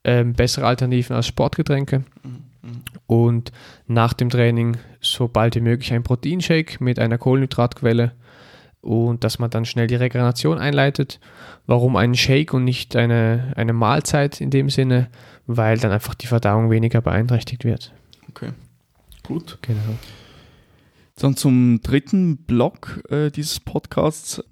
[0.04, 2.04] ähm, bessere Alternativen als Sportgetränke.
[2.24, 2.82] Mhm.
[3.08, 3.52] Und
[3.88, 8.12] nach dem Training so bald wie möglich ein Proteinshake mit einer Kohlenhydratquelle
[8.82, 11.20] und dass man dann schnell die Regeneration einleitet.
[11.66, 15.10] Warum einen Shake und nicht eine, eine Mahlzeit in dem Sinne?
[15.48, 17.92] Weil dann einfach die Verdauung weniger beeinträchtigt wird.
[18.30, 18.52] Okay,
[19.24, 19.58] gut.
[19.62, 19.98] Genau.
[21.16, 24.44] Dann zum dritten Block äh, dieses Podcasts.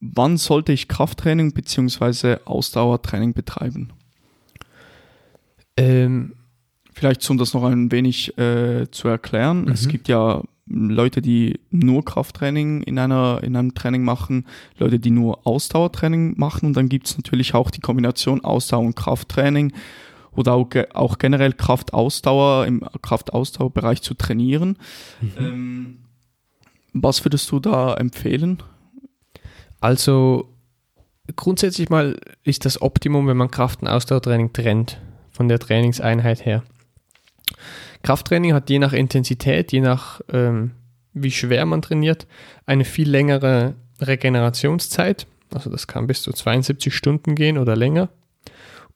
[0.00, 2.38] Wann sollte ich Krafttraining bzw.
[2.44, 3.92] Ausdauertraining betreiben?
[5.76, 6.34] Ähm,
[6.94, 9.62] Vielleicht, um das noch ein wenig äh, zu erklären.
[9.62, 9.72] Mhm.
[9.72, 14.46] Es gibt ja Leute, die nur Krafttraining in, einer, in einem Training machen,
[14.78, 18.96] Leute, die nur Ausdauertraining machen und dann gibt es natürlich auch die Kombination Ausdauer und
[18.96, 19.72] Krafttraining
[20.32, 24.78] oder auch, auch generell Kraftausdauer im Kraftausdauerbereich zu trainieren.
[25.20, 25.32] Mhm.
[25.38, 25.98] Ähm,
[26.92, 28.62] was würdest du da empfehlen?
[29.80, 30.48] Also
[31.36, 35.00] grundsätzlich mal ist das Optimum, wenn man Kraft- und Ausdauertraining trennt
[35.30, 36.62] von der Trainingseinheit her.
[38.04, 40.72] Krafttraining hat je nach Intensität, je nach ähm,
[41.14, 42.26] wie schwer man trainiert,
[42.66, 45.26] eine viel längere Regenerationszeit.
[45.52, 48.10] Also das kann bis zu 72 Stunden gehen oder länger.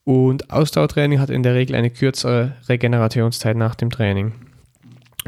[0.04, 4.34] Und Ausdauertraining hat in der Regel eine kürzere Regenerationszeit nach dem Training.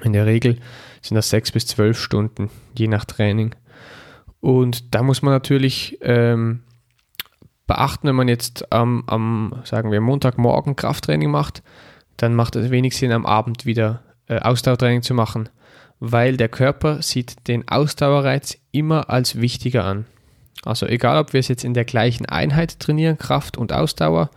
[0.02, 0.58] In der Regel
[1.00, 3.54] sind das 6 bis 12 Stunden, je nach Training.
[4.40, 6.60] Und da muss man natürlich ähm,
[7.66, 11.62] beachten, wenn man jetzt am, am, sagen wir, Montagmorgen Krafttraining macht,
[12.22, 15.48] dann macht es wenig Sinn, am Abend wieder äh, Ausdauertraining zu machen,
[15.98, 20.06] weil der Körper sieht den Ausdauerreiz immer als wichtiger an.
[20.64, 24.30] Also egal, ob wir es jetzt in der gleichen Einheit trainieren, Kraft und Ausdauer,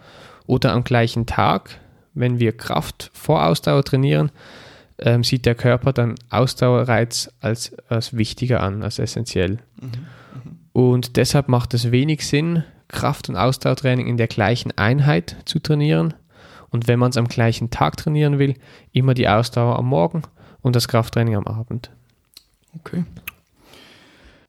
[0.45, 1.79] oder am gleichen Tag,
[2.13, 4.31] wenn wir Kraft vor Ausdauer trainieren,
[4.99, 9.59] ähm, sieht der Körper dann Ausdauerreiz als, als wichtiger an, als essentiell.
[9.81, 9.87] Mhm.
[9.87, 10.59] Mhm.
[10.73, 16.13] Und deshalb macht es wenig Sinn, Kraft- und Ausdauertraining in der gleichen Einheit zu trainieren.
[16.73, 18.55] Und wenn man es am gleichen Tag trainieren will,
[18.91, 20.23] immer die Ausdauer am Morgen
[20.61, 21.91] und das Krafttraining am Abend.
[22.79, 23.05] Okay.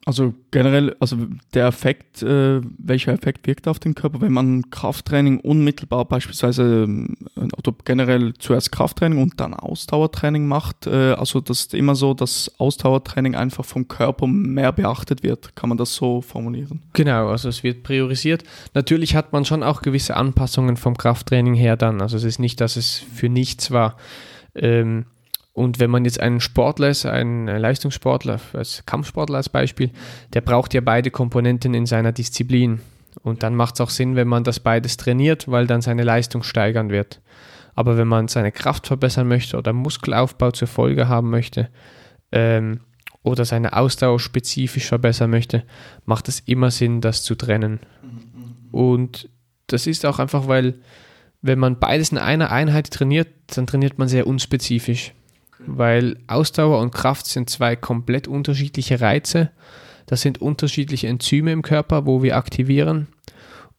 [0.06, 1.16] Also generell, also
[1.54, 6.86] der Effekt, äh, welcher Effekt wirkt auf den Körper, wenn man Krafttraining unmittelbar beispielsweise
[7.36, 10.86] äh, oder generell zuerst Krafttraining und dann Ausdauertraining macht?
[10.86, 15.56] Äh, also das ist immer so, dass Ausdauertraining einfach vom Körper mehr beachtet wird.
[15.56, 16.82] Kann man das so formulieren?
[16.92, 18.44] Genau, also es wird priorisiert.
[18.74, 22.02] Natürlich hat man schon auch gewisse Anpassungen vom Krafttraining her dann.
[22.02, 23.96] Also es ist nicht, dass es für nichts war.
[24.54, 25.06] Ähm,
[25.54, 29.92] und wenn man jetzt einen Sportler ist, einen Leistungssportler, als Kampfsportler als Beispiel,
[30.32, 32.80] der braucht ja beide Komponenten in seiner Disziplin.
[33.22, 36.42] Und dann macht es auch Sinn, wenn man das beides trainiert, weil dann seine Leistung
[36.42, 37.22] steigern wird.
[37.76, 41.68] Aber wenn man seine Kraft verbessern möchte oder Muskelaufbau zur Folge haben möchte
[42.32, 42.80] ähm,
[43.22, 45.62] oder seine Ausdauer spezifisch verbessern möchte,
[46.04, 47.78] macht es immer Sinn, das zu trennen.
[48.72, 49.28] Und
[49.68, 50.74] das ist auch einfach, weil
[51.42, 55.12] wenn man beides in einer Einheit trainiert, dann trainiert man sehr unspezifisch
[55.66, 59.50] weil Ausdauer und Kraft sind zwei komplett unterschiedliche Reize.
[60.06, 63.08] Das sind unterschiedliche Enzyme im Körper, wo wir aktivieren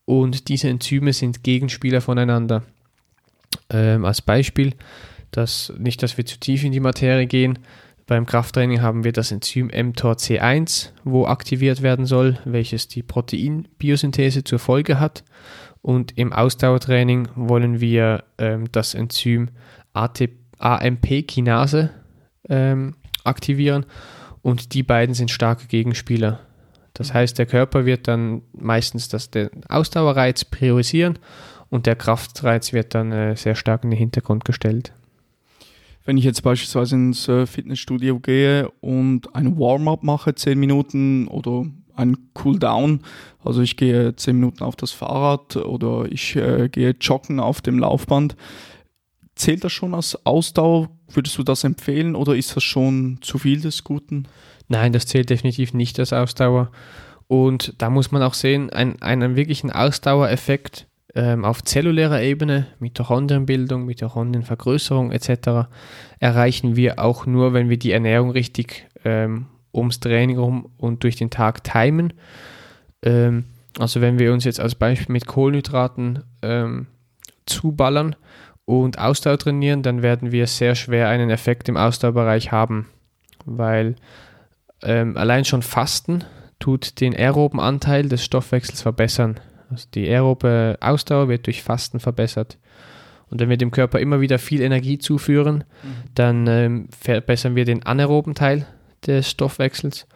[0.05, 2.63] und diese Enzyme sind Gegenspieler voneinander.
[3.69, 4.73] Ähm, als Beispiel,
[5.31, 7.59] dass nicht, dass wir zu tief in die Materie gehen.
[8.07, 14.59] Beim Krafttraining haben wir das Enzym mTORC1, wo aktiviert werden soll, welches die Proteinbiosynthese zur
[14.59, 15.23] Folge hat.
[15.81, 19.49] Und im Ausdauertraining wollen wir ähm, das Enzym
[19.93, 21.89] ATP AMP-Kinase
[22.49, 23.85] ähm, aktivieren
[24.41, 26.39] und die beiden sind starke Gegenspieler.
[26.93, 31.19] Das heißt, der Körper wird dann meistens das, den Ausdauerreiz priorisieren
[31.69, 34.93] und der Kraftreiz wird dann äh, sehr stark in den Hintergrund gestellt.
[36.05, 41.65] Wenn ich jetzt beispielsweise ins Fitnessstudio gehe und ein Warm-up mache, 10 Minuten oder
[41.95, 42.99] ein Cooldown,
[43.43, 47.79] also ich gehe 10 Minuten auf das Fahrrad oder ich äh, gehe joggen auf dem
[47.79, 48.35] Laufband,
[49.35, 50.89] Zählt das schon als Ausdauer?
[51.09, 54.27] Würdest du das empfehlen oder ist das schon zu viel des Guten?
[54.67, 56.71] Nein, das zählt definitiv nicht als Ausdauer.
[57.27, 63.85] Und da muss man auch sehen, ein, einen wirklichen Ausdauereffekt ähm, auf zellulärer Ebene, Mitochondrienbildung,
[63.85, 65.69] Mitochondrienvergrößerung etc.
[66.19, 71.15] erreichen wir auch nur, wenn wir die Ernährung richtig ähm, ums Training rum und durch
[71.15, 72.13] den Tag timen.
[73.01, 73.45] Ähm,
[73.79, 76.87] also wenn wir uns jetzt als Beispiel mit Kohlenhydraten ähm,
[77.45, 78.15] zuballern,
[78.65, 82.87] und Ausdauer trainieren, dann werden wir sehr schwer einen Effekt im Ausdauerbereich haben,
[83.45, 83.95] weil
[84.81, 86.23] ähm, allein schon Fasten
[86.59, 89.39] tut den aeroben Anteil des Stoffwechsels verbessern.
[89.69, 92.57] Also die aerobe Ausdauer wird durch Fasten verbessert.
[93.29, 95.89] Und wenn wir dem Körper immer wieder viel Energie zuführen, mhm.
[96.13, 98.67] dann ähm, verbessern wir den anaeroben Teil
[99.05, 100.07] des Stoffwechsels.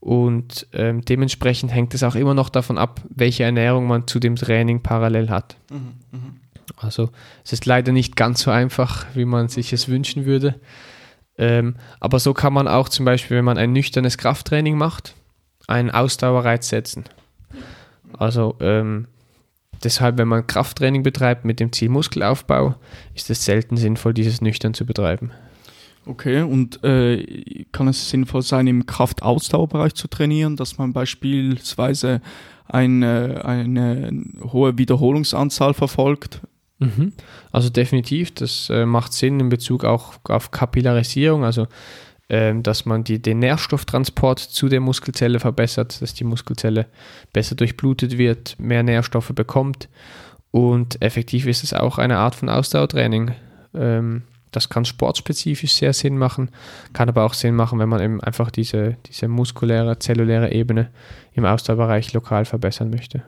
[0.00, 4.36] Und ähm, dementsprechend hängt es auch immer noch davon ab, welche Ernährung man zu dem
[4.36, 5.56] Training parallel hat.
[5.70, 5.94] Mhm.
[6.12, 6.36] Mhm.
[6.76, 7.10] Also
[7.44, 10.60] es ist leider nicht ganz so einfach, wie man sich es wünschen würde.
[11.36, 15.14] Ähm, aber so kann man auch zum Beispiel, wenn man ein nüchternes Krafttraining macht,
[15.66, 17.04] einen Ausdauerreiz setzen.
[18.16, 19.06] Also ähm,
[19.84, 22.74] deshalb, wenn man Krafttraining betreibt mit dem Ziel Muskelaufbau,
[23.14, 25.30] ist es selten sinnvoll, dieses nüchtern zu betreiben.
[26.06, 32.22] Okay, und äh, kann es sinnvoll sein, im Kraftausdauerbereich zu trainieren, dass man beispielsweise
[32.66, 36.40] eine, eine hohe Wiederholungsanzahl verfolgt,
[36.78, 37.12] Mhm.
[37.50, 41.66] Also definitiv, das äh, macht Sinn in Bezug auch auf Kapillarisierung, also
[42.28, 46.86] ähm, dass man die, den Nährstofftransport zu der Muskelzelle verbessert, dass die Muskelzelle
[47.32, 49.88] besser durchblutet wird, mehr Nährstoffe bekommt
[50.50, 53.32] und effektiv ist es auch eine Art von Ausdauertraining.
[53.74, 56.50] Ähm, das kann sportspezifisch sehr Sinn machen,
[56.92, 60.90] kann aber auch Sinn machen, wenn man eben einfach diese, diese muskuläre, zelluläre Ebene
[61.34, 63.22] im Ausdauerbereich lokal verbessern möchte.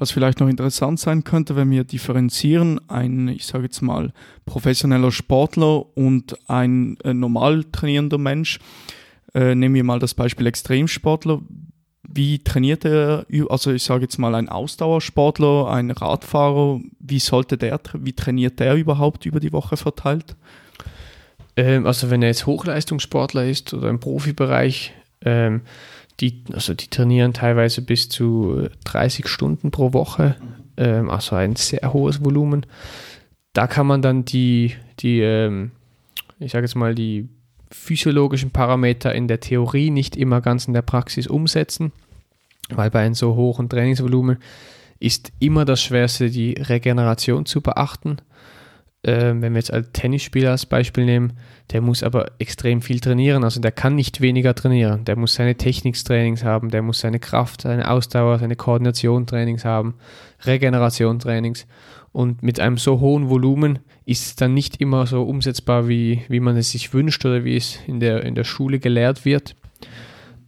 [0.00, 4.14] Was vielleicht noch interessant sein könnte, wenn wir differenzieren, ein, ich sage jetzt mal,
[4.46, 8.60] professioneller Sportler und ein äh, normal trainierender Mensch.
[9.34, 11.42] Äh, nehmen wir mal das Beispiel Extremsportler.
[12.08, 17.78] Wie trainiert er, also ich sage jetzt mal ein Ausdauersportler, ein Radfahrer, wie sollte der,
[17.92, 20.34] wie trainiert der überhaupt über die Woche verteilt?
[21.56, 24.94] Ähm, also wenn er jetzt Hochleistungssportler ist oder im Profibereich,
[25.26, 25.60] ähm,
[26.20, 30.36] die, also die trainieren teilweise bis zu 30 Stunden pro Woche,
[30.76, 32.66] ähm, also ein sehr hohes Volumen.
[33.52, 35.72] Da kann man dann die, die ähm,
[36.40, 37.28] ich sage jetzt mal, die
[37.70, 41.92] physiologischen Parameter in der Theorie nicht immer ganz in der Praxis umsetzen,
[42.70, 44.38] weil bei einem so hohen Trainingsvolumen
[44.98, 48.16] ist immer das Schwerste, die Regeneration zu beachten.
[49.02, 51.34] Äh, wenn wir jetzt als Tennisspieler als Beispiel nehmen,
[51.72, 53.44] der muss aber extrem viel trainieren.
[53.44, 55.04] Also der kann nicht weniger trainieren.
[55.04, 59.94] Der muss seine Techniktrainings haben, der muss seine Kraft, seine Ausdauer, seine Koordination-Trainings haben,
[60.44, 61.66] Regeneration-Trainings.
[62.12, 66.40] Und mit einem so hohen Volumen ist es dann nicht immer so umsetzbar, wie, wie
[66.40, 69.54] man es sich wünscht oder wie es in der, in der Schule gelehrt wird.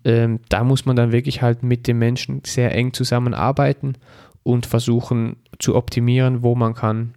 [0.05, 3.97] Ähm, da muss man dann wirklich halt mit dem Menschen sehr eng zusammenarbeiten
[4.43, 7.15] und versuchen zu optimieren, wo man kann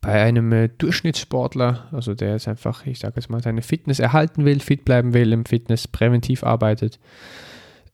[0.00, 4.44] bei einem äh, Durchschnittssportler, also der jetzt einfach, ich sage jetzt mal, seine Fitness erhalten
[4.44, 6.98] will, fit bleiben will, im Fitness präventiv arbeitet,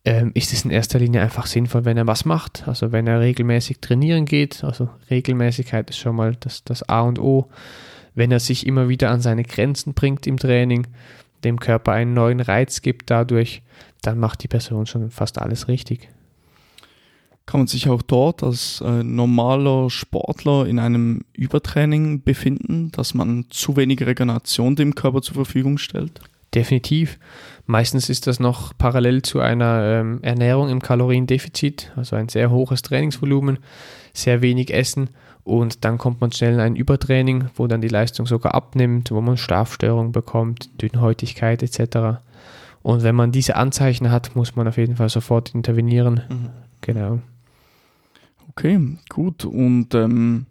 [0.04, 2.66] ähm, ist es in erster Linie einfach sinnvoll, wenn er was macht.
[2.66, 7.18] Also wenn er regelmäßig trainieren geht, also Regelmäßigkeit ist schon mal das, das A und
[7.18, 7.48] O.
[8.14, 10.86] Wenn er sich immer wieder an seine Grenzen bringt im Training,
[11.44, 13.62] dem Körper einen neuen Reiz gibt dadurch,
[14.02, 16.08] dann macht die Person schon fast alles richtig
[17.46, 23.46] kann man sich auch dort als äh, normaler Sportler in einem Übertraining befinden, dass man
[23.50, 26.20] zu wenig Regeneration dem Körper zur Verfügung stellt?
[26.54, 27.18] Definitiv.
[27.66, 32.82] Meistens ist das noch parallel zu einer ähm, Ernährung im Kaloriendefizit, also ein sehr hohes
[32.82, 33.58] Trainingsvolumen,
[34.12, 35.10] sehr wenig Essen
[35.44, 39.20] und dann kommt man schnell in ein Übertraining, wo dann die Leistung sogar abnimmt, wo
[39.20, 42.20] man Schlafstörungen bekommt, Dünnhäutigkeit etc.
[42.82, 46.22] Und wenn man diese Anzeichen hat, muss man auf jeden Fall sofort intervenieren.
[46.28, 46.48] Mhm.
[46.80, 47.20] Genau.
[48.60, 49.46] Okay, gut.
[49.46, 50.44] Und ähm,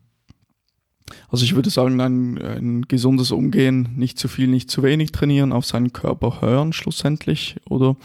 [1.30, 5.52] also ich würde sagen, ein, ein gesundes Umgehen, nicht zu viel, nicht zu wenig trainieren,
[5.52, 7.96] auf seinen Körper hören schlussendlich, oder?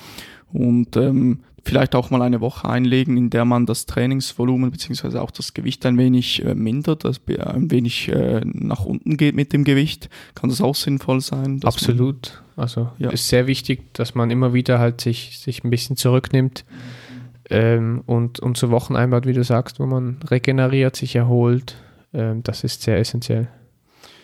[0.52, 5.30] Und ähm, vielleicht auch mal eine Woche einlegen, in der man das Trainingsvolumen beziehungsweise auch
[5.30, 9.64] das Gewicht ein wenig äh, mindert, dass ein wenig äh, nach unten geht mit dem
[9.64, 10.10] Gewicht.
[10.34, 11.60] Kann das auch sinnvoll sein?
[11.64, 12.42] Absolut.
[12.56, 13.08] Man, also ja.
[13.08, 16.66] ist sehr wichtig, dass man immer wieder halt sich, sich ein bisschen zurücknimmt.
[16.68, 17.03] Mhm
[17.50, 21.76] ähm, und, und so Wochen einbaut, wie du sagst, wo man regeneriert, sich erholt.
[22.12, 23.48] Ähm, das ist sehr essentiell.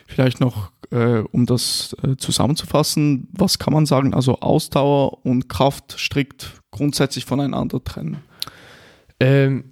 [0.07, 4.14] Vielleicht noch, äh, um das äh, zusammenzufassen, was kann man sagen?
[4.14, 8.18] Also Ausdauer und Kraft strikt grundsätzlich voneinander trennen?
[9.21, 9.64] Ähm,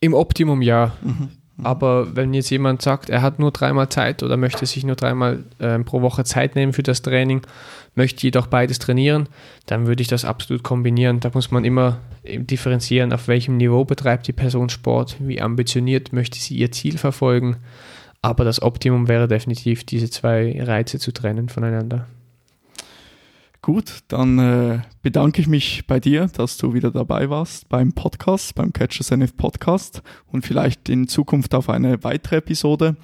[0.00, 0.92] Im Optimum ja.
[1.02, 1.30] Mhm.
[1.62, 5.44] Aber wenn jetzt jemand sagt, er hat nur dreimal Zeit oder möchte sich nur dreimal
[5.58, 7.42] äh, pro Woche Zeit nehmen für das Training,
[7.98, 9.28] möchte jedoch beides trainieren,
[9.66, 11.20] dann würde ich das absolut kombinieren.
[11.20, 16.38] Da muss man immer differenzieren, auf welchem Niveau betreibt die Person Sport, wie ambitioniert möchte
[16.38, 17.58] sie ihr Ziel verfolgen.
[18.22, 22.06] Aber das Optimum wäre definitiv, diese zwei Reize zu trennen voneinander.
[23.60, 28.54] Gut, dann äh, bedanke ich mich bei dir, dass du wieder dabei warst beim Podcast,
[28.54, 32.96] beim Catchers NF Podcast und vielleicht in Zukunft auf eine weitere Episode.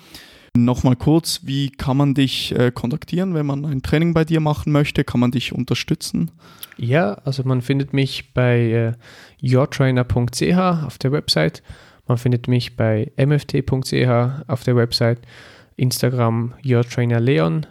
[0.56, 4.70] Nochmal kurz, wie kann man dich äh, kontaktieren, wenn man ein Training bei dir machen
[4.70, 5.02] möchte?
[5.02, 6.30] Kann man dich unterstützen?
[6.76, 8.92] Ja, also man findet mich bei äh,
[9.42, 11.64] yourtrainer.ch auf der Website.
[12.06, 15.22] Man findet mich bei mft.ch auf der Website,
[15.76, 17.66] Instagram yourtrainerleon